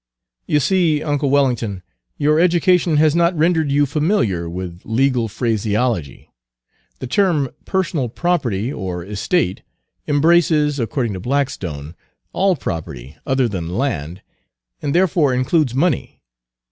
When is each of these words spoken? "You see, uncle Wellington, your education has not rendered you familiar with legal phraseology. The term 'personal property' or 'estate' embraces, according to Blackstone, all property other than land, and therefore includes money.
"You 0.47 0.59
see, 0.59 1.03
uncle 1.03 1.29
Wellington, 1.29 1.83
your 2.17 2.39
education 2.39 2.97
has 2.97 3.15
not 3.15 3.37
rendered 3.37 3.71
you 3.71 3.85
familiar 3.85 4.49
with 4.49 4.81
legal 4.83 5.27
phraseology. 5.27 6.31
The 6.97 7.05
term 7.05 7.49
'personal 7.65 8.09
property' 8.09 8.73
or 8.73 9.05
'estate' 9.05 9.61
embraces, 10.07 10.79
according 10.79 11.13
to 11.13 11.19
Blackstone, 11.19 11.95
all 12.33 12.55
property 12.55 13.15
other 13.27 13.47
than 13.47 13.77
land, 13.77 14.23
and 14.81 14.95
therefore 14.95 15.35
includes 15.35 15.75
money. 15.75 16.19